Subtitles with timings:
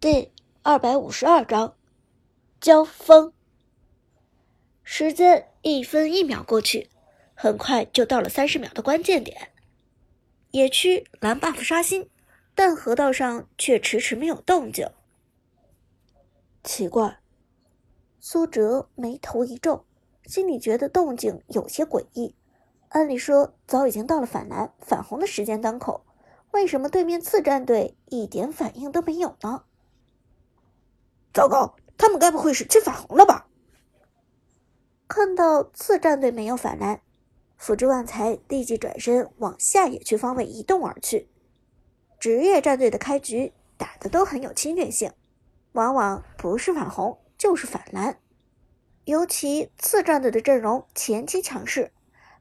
[0.00, 0.30] 第
[0.62, 1.74] 二百五十二章
[2.60, 3.32] 交锋。
[4.84, 6.88] 时间一分一秒过去，
[7.34, 9.50] 很快就到了三十秒的关键点。
[10.52, 12.08] 野区蓝 buff 刷新，
[12.54, 14.88] 但河道上却迟迟没有动静。
[16.62, 17.18] 奇怪，
[18.20, 19.84] 苏哲眉头一皱，
[20.26, 22.36] 心里觉得动静有些诡异。
[22.90, 26.06] 按理说，早已经到了反蓝反红的时间当口，
[26.52, 29.64] 为什么对面次战队一点反应都没有呢？
[31.38, 33.46] 糟糕，他们该不会是去反红了吧？
[35.06, 37.00] 看到次战队没有反蓝，
[37.56, 41.30] 辅助旺财立即转身往下野区方位移动而去。
[42.18, 45.12] 职业战队的开局打的都很有侵略性，
[45.74, 48.18] 往往不是反红就是反蓝。
[49.04, 51.92] 尤其次战队的阵容前期强势，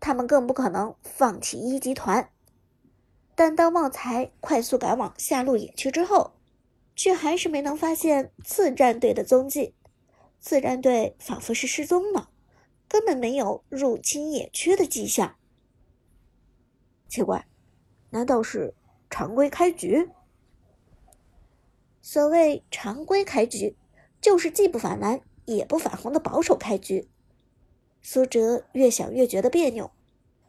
[0.00, 2.28] 他们更不可能放弃一级团。
[3.34, 6.34] 但当旺财快速赶往下路野区之后，
[7.02, 9.74] 却还是没能发现次战队的踪迹，
[10.38, 12.30] 次战队仿佛是失踪了，
[12.86, 15.34] 根本没有入侵野区的迹象。
[17.08, 17.48] 奇怪，
[18.10, 18.76] 难道是
[19.10, 20.10] 常规开局？
[22.00, 23.76] 所谓常规开局，
[24.20, 27.08] 就是既不反蓝也不反红的保守开局。
[28.00, 29.90] 苏哲越想越觉得别扭，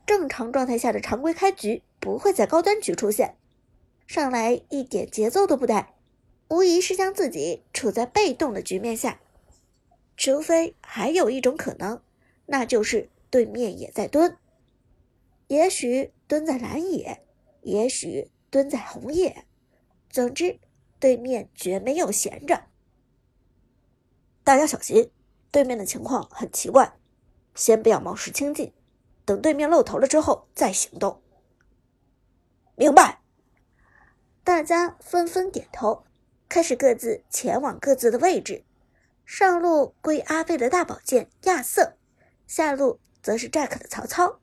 [0.05, 3.39] 正常状态下的常规开局不会在高端局出现，
[4.05, 5.95] 上来一点节奏都不带。
[6.53, 9.19] 无疑是将自己处在被动的局面下，
[10.15, 11.99] 除非还有一种可能，
[12.45, 14.37] 那就是对面也在蹲，
[15.47, 17.25] 也许蹲在蓝野，
[17.63, 19.47] 也许蹲在红野，
[20.11, 20.59] 总之
[20.99, 22.65] 对面绝没有闲着。
[24.43, 25.09] 大家小心，
[25.49, 26.93] 对面的情况很奇怪，
[27.55, 28.71] 先不要冒失轻进，
[29.25, 31.19] 等对面露头了之后再行动。
[32.75, 33.21] 明白。
[34.43, 36.03] 大家纷纷点头。
[36.53, 38.63] 开始各自前往各自的位置，
[39.25, 41.97] 上路归阿贝的大宝剑亚瑟，
[42.45, 44.39] 下路则是 Jack 的曹操，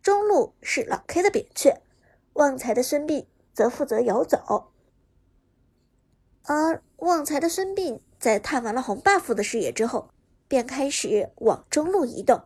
[0.00, 1.82] 中路是老 K 的扁鹊，
[2.32, 4.72] 旺财的孙膑则负责游走。
[6.44, 10.08] 而旺财的孙膑在探完了红 buff 的视野之后，
[10.48, 12.44] 便开始往中路移动。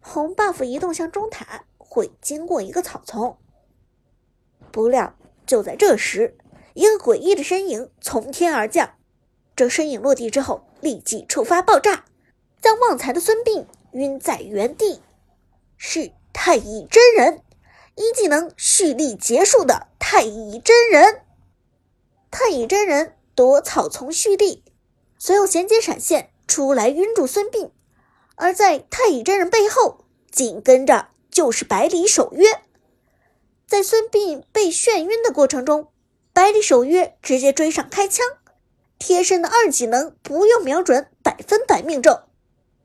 [0.00, 3.36] 红 buff 移动向中塔会经过一个草丛，
[4.72, 6.38] 不料就在这时。
[6.78, 8.94] 一个诡异的身影从天而降，
[9.56, 12.04] 这身影落地之后，立即触发爆炸，
[12.62, 15.02] 将旺财的孙膑晕在原地。
[15.76, 17.42] 是太乙真人，
[17.96, 21.22] 一技能蓄力结束的太乙真人。
[22.30, 24.62] 太乙真人躲草丛蓄力，
[25.18, 27.72] 随后衔接闪现出来晕住孙膑，
[28.36, 32.62] 而在太乙真人背后紧跟着就是百里守约。
[33.66, 35.88] 在孙膑被眩晕的过程中。
[36.38, 38.24] 百里守约直接追上开枪，
[38.96, 42.16] 贴身的二技能不用瞄准，百分百命中。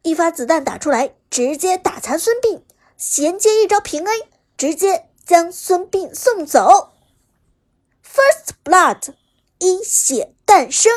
[0.02, 2.63] 一发子弹打出来，直接打残孙膑，
[2.97, 4.28] 衔接一招平 A，
[4.58, 6.94] 直接将孙膑送走。
[8.03, 9.13] First Blood，
[9.59, 10.92] 一血诞生。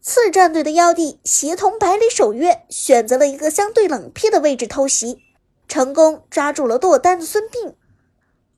[0.00, 5.24] 次战队的妖帝协同百里守约，选择了一个相对冷僻的位置偷袭，
[5.66, 7.74] 成功抓住了落单的孙膑。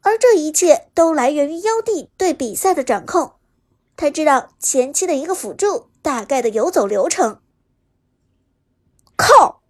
[0.02, 3.32] 而这一切都来源于妖帝对比赛的掌控，
[3.96, 7.40] 他知道前期的一个辅助大概的游走流程。
[9.16, 9.60] 靠！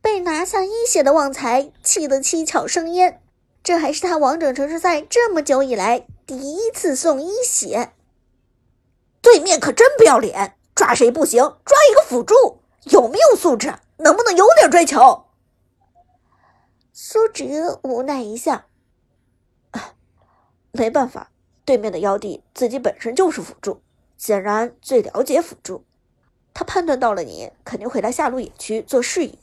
[0.00, 3.22] 被拿下一血的旺财气得七窍生烟，
[3.62, 7.92] 这还是他王者城市赛这么久以来第一次送一血。
[9.20, 12.34] 对面可真不要脸，抓谁不行，抓一个辅助，
[12.84, 13.74] 有没有素质？
[13.98, 15.26] 能不能有点追求？
[16.92, 18.64] 苏哲无奈一笑。
[20.72, 21.30] 没办法，
[21.64, 23.82] 对面的妖帝自己本身就是辅助，
[24.16, 25.84] 显然最了解辅助。
[26.54, 29.38] 他判断到了你肯定会来下路野区做视野，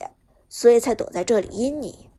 [0.47, 2.09] 所以才躲在这里阴你。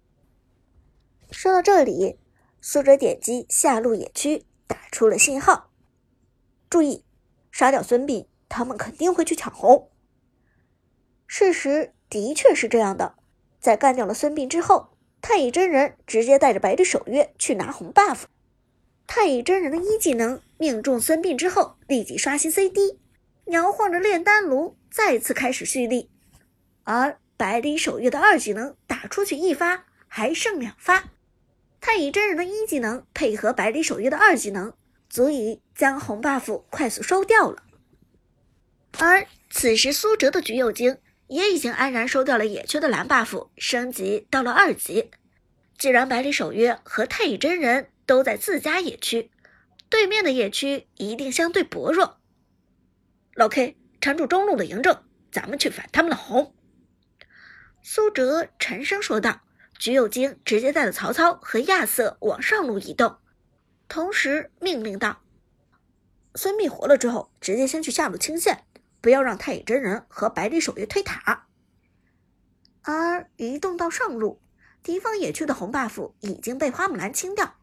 [1.31, 2.19] 说到这里，
[2.61, 5.71] 苏哲点击下路野区，打出了信号
[6.71, 7.05] ：“注意，
[7.51, 9.91] 杀掉孙膑，他们肯定会去抢红。”
[11.27, 13.15] 事实的确是这样的，
[13.61, 14.89] 在干掉了孙膑之后，
[15.21, 18.25] 太乙真人直接带着百里守约去拿红 buff。
[19.13, 23.01] 太乙真人的一技能命中孙膑之后，立即刷新 CD，
[23.47, 26.09] 摇晃着炼丹炉，再次开始蓄力。
[26.85, 31.11] 而百里守约的二技能打出去一发，还剩两发。
[31.81, 34.73] 太乙真人的一技能配合百里守约的二技能，
[35.09, 37.65] 足以将红 buff 快速收掉了。
[38.97, 40.97] 而此时苏哲的橘右京
[41.27, 45.11] 也已经安然收掉了野区的蓝 buff，升级到了二级。
[45.77, 47.89] 既然百里守约和太乙真人。
[48.11, 49.31] 都在自家野区，
[49.89, 52.19] 对面的野区一定相对薄弱。
[53.35, 56.53] 老 K 缠住中路的嬴政，咱们去反他们的红。
[57.83, 59.43] 苏哲沉声说道。
[59.79, 63.17] 橘右京直接带着曹操和亚瑟往上路移动，
[63.89, 65.23] 同时命令道
[66.35, 68.65] ：“孙膑活了之后，直接先去下路清线，
[69.01, 71.47] 不要让太乙真人和百里守约推塔。”
[72.83, 74.43] 而移动到上路，
[74.83, 77.60] 敌方野区的红 buff 已经被花木兰清掉。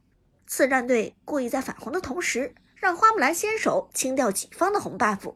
[0.48, 5.36] 次战队故意在反红的同时，让花木兰先手清掉己方的红 buff，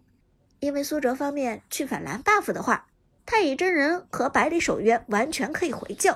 [0.60, 2.88] 因为苏哲方面去反蓝 buff 的话，
[3.26, 6.16] 太乙真人和百里守约完全可以回救。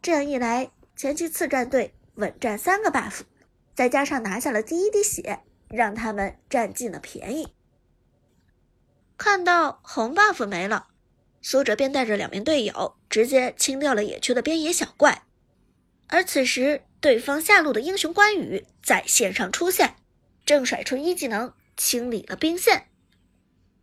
[0.00, 3.20] 这样一来，前期次战队稳占三个 buff，
[3.74, 7.54] 再加上拿下了第一滴血，让他们占尽了便宜。
[9.18, 10.88] 看到红 buff 没了，
[11.42, 15.22] 苏哲便带着两名队友直接清掉了野区的边野小怪。
[16.08, 19.96] 而此时，对方下路的英雄关羽在线上出现，
[20.46, 22.86] 正甩出一技能清理了兵线。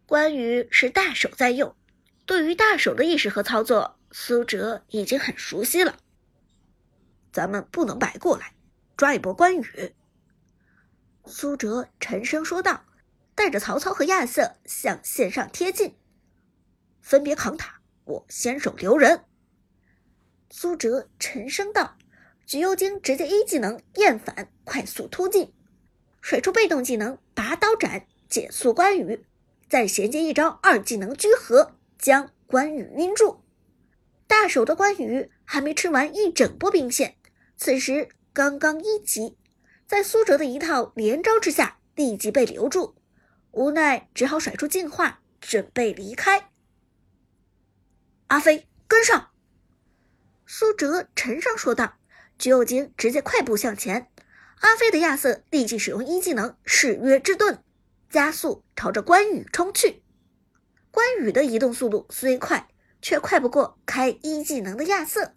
[0.06, 1.76] 关羽是大手在用，
[2.26, 5.98] 对于大手的意识和操作，苏哲已经很熟悉了。
[7.34, 8.54] 咱们不能白过来，
[8.96, 9.94] 抓一波关羽。”
[11.28, 12.86] 苏哲沉声说道，
[13.36, 15.94] 带着曹操和亚瑟向线上贴近，
[17.02, 19.26] 分别扛塔，我先手留人。
[20.50, 21.98] 苏哲沉声道
[22.50, 25.54] ：“橘右京直接一技能厌反，快速突进，
[26.20, 29.24] 甩出被动技能拔刀斩，减速关羽，
[29.70, 33.44] 再衔接一招二技能聚合，将关羽晕住。
[34.26, 37.18] 大手的关羽还没吃完一整波兵线。”
[37.56, 39.38] 此时刚刚一级，
[39.86, 42.96] 在苏哲的一套连招之下，立即被留住，
[43.52, 46.50] 无奈只好甩出净化，准备离开。
[48.26, 49.30] 阿飞跟上，
[50.48, 51.99] 苏哲沉声说道。
[52.40, 54.10] 橘右京直接快步向前，
[54.62, 57.60] 阿飞的亚瑟立即使用一技能誓约之盾，
[58.10, 60.02] 加速朝着关羽冲去。
[60.90, 62.70] 关羽的移动速度虽快，
[63.02, 65.34] 却快不过开一技能的亚瑟。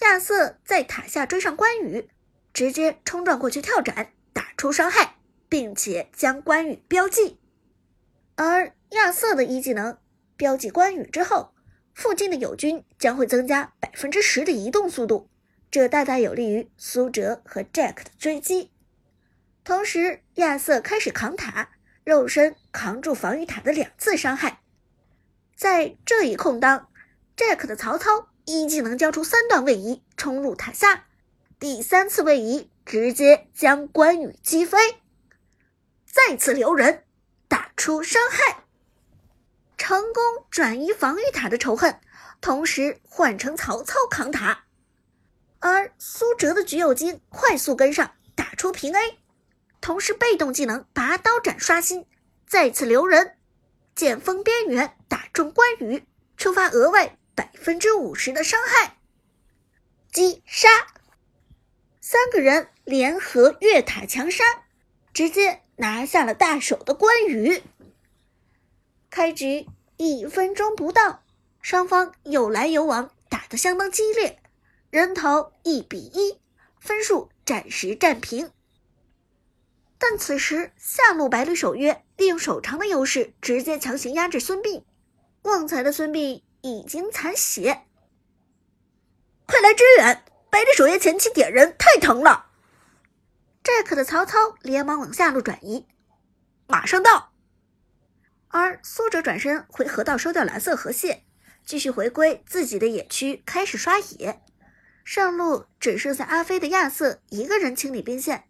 [0.00, 2.08] 亚瑟在塔下追上关羽，
[2.54, 5.16] 直接冲撞过去跳斩，打出伤害，
[5.48, 7.38] 并且将关羽标记。
[8.36, 9.98] 而亚瑟的一技能
[10.38, 11.52] 标记关羽之后，
[11.94, 15.29] 附近的友军将会增加百分之十的移动速度，
[15.70, 18.70] 这大大有利于苏哲和 Jack 的追击。
[19.64, 21.70] 同时，亚瑟开始扛塔，
[22.04, 24.60] 肉身扛住防御塔的两次伤害。
[25.54, 26.88] 在这一空当
[27.36, 28.26] ，Jack 的曹操。
[28.46, 31.04] 一技能交出三段位移，冲入塔下，
[31.60, 34.78] 第三次位移直接将关羽击飞，
[36.04, 37.04] 再次留人，
[37.46, 38.64] 打出伤害，
[39.76, 42.00] 成功转移防御塔的仇恨，
[42.40, 44.64] 同时换成曹操扛塔，
[45.60, 49.18] 而苏哲的橘右京快速跟上，打出平 A，
[49.80, 52.04] 同时被动技能拔刀斩刷新，
[52.46, 53.36] 再次留人，
[53.94, 56.04] 剑锋边缘打中关羽，
[56.36, 57.16] 触发额外。
[57.32, 58.98] 百分之五十的伤害，
[60.12, 60.68] 击杀
[62.02, 64.44] 三个人联合越塔强杀，
[65.14, 67.62] 直接拿下了大手的关羽。
[69.08, 69.66] 开局
[69.96, 71.22] 一分钟不到，
[71.62, 74.39] 双方有来有往，打得相当激烈，
[74.90, 76.38] 人头一比一，
[76.78, 78.50] 分数暂时战平。
[79.98, 84.84] 但此时下路百里守约利用手长的优势，直接强行压制孙膑，
[85.42, 86.42] 旺财的孙膑。
[86.62, 87.86] 已经残血，
[89.46, 90.26] 快来支援！
[90.50, 92.50] 百里守约前期点人太疼了。
[93.64, 95.86] Jack 的曹操连忙往下路转移，
[96.66, 97.32] 马上到。
[98.48, 101.24] 而苏哲转身回河道收掉蓝色河蟹，
[101.64, 104.42] 继续回归自己的野区开始刷野。
[105.04, 108.44] 上路只剩下阿飞的亚瑟一个人清理兵线，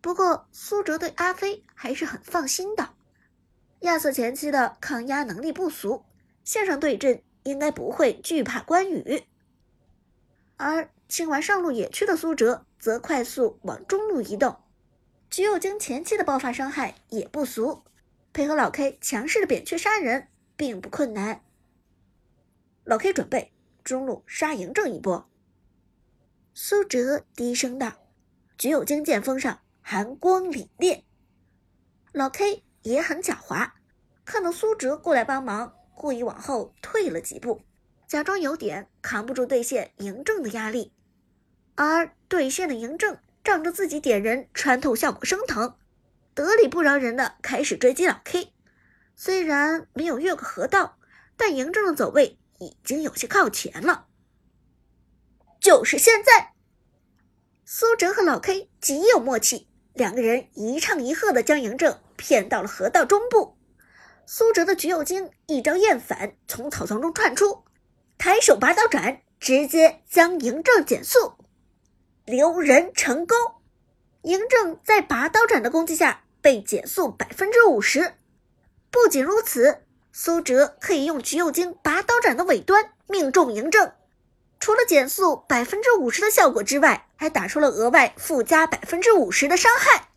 [0.00, 2.90] 不过苏哲对阿飞还是很放心的。
[3.80, 6.04] 亚瑟前期的抗压能力不俗，
[6.44, 7.22] 线上对阵。
[7.44, 9.24] 应该不会惧怕关羽，
[10.58, 14.60] 而清完上路野区的苏哲则快速往中路移动。
[15.30, 17.82] 橘右京前期的爆发伤害也不俗，
[18.34, 21.42] 配合老 K 强势的扁鹊杀人并不困难。
[22.84, 25.29] 老 K 准备中路杀嬴政一波。
[26.54, 27.92] 苏哲低声道
[28.58, 31.02] ：“橘右京剑锋上寒光凛冽。”
[32.12, 33.70] 老 K 也很狡猾，
[34.24, 35.74] 看到苏哲过来帮忙。
[35.94, 37.60] 故意往后退了几步，
[38.08, 40.94] 假装有点扛不住对线嬴政的压力，
[41.74, 45.76] 而对线的嬴政仗着自己点人穿透效果升腾，
[46.34, 48.54] 得理不饶人的开始追击老 K。
[49.14, 50.96] 虽然没有越过河道，
[51.36, 54.06] 但嬴政的走位已经有些靠前了。
[55.60, 56.54] 就是现在，
[57.66, 63.58] 苏哲和老 K 极有默契，两个人一唱一和的将嬴政骗到了河道中部。
[64.26, 67.64] 苏哲的橘右京一招燕反从草丛中窜出，
[68.16, 71.34] 抬手拔刀斩，直接将嬴政减速，
[72.24, 73.36] 留人成功。
[74.22, 78.14] 嬴政在拔刀斩的攻击下被减速百分之五十。
[78.90, 83.92] 不仅如此，苏哲可以用橘右京拔刀斩的尾端命中嬴政，
[84.60, 90.10] 除了减速百分之五十的效果之外，还打出了额外附加百分之五十的伤害。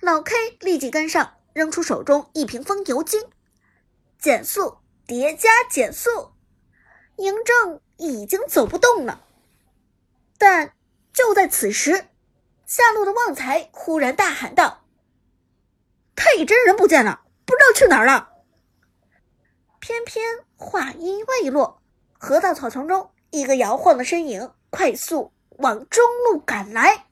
[0.00, 1.34] 老 K 立即跟上。
[1.54, 3.28] 扔出手中一瓶风油精，
[4.18, 6.32] 减速叠加减速，
[7.18, 9.22] 嬴政已经走不动了。
[10.38, 10.74] 但
[11.12, 12.06] 就在此时，
[12.64, 14.86] 下路的旺财忽然大喊道
[16.16, 18.30] ：“太乙真人不见了，不知道去哪儿了。”
[19.78, 20.24] 偏偏
[20.56, 21.82] 话音未落，
[22.18, 27.06] 河道草丛中一个摇晃的身影快速往中路赶来。